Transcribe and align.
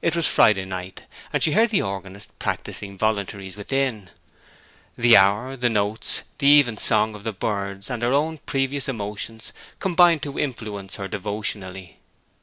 It 0.00 0.16
was 0.16 0.26
Friday 0.26 0.64
night, 0.64 1.04
and 1.34 1.42
she 1.42 1.52
heard 1.52 1.68
the 1.68 1.82
organist 1.82 2.38
practising 2.38 2.96
voluntaries 2.96 3.58
within. 3.58 4.08
The 4.96 5.18
hour, 5.18 5.54
the 5.54 5.68
notes, 5.68 6.22
the 6.38 6.46
even 6.46 6.78
song 6.78 7.14
of 7.14 7.24
the 7.24 7.34
birds, 7.34 7.90
and 7.90 8.02
her 8.02 8.14
own 8.14 8.38
previous 8.38 8.88
emotions, 8.88 9.52
combined 9.80 10.22
to 10.22 10.38
influence 10.38 10.96
her 10.96 11.08
devotionally. 11.08 11.98